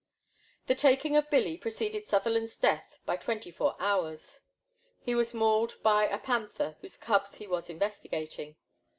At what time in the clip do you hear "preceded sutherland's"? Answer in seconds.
1.59-2.57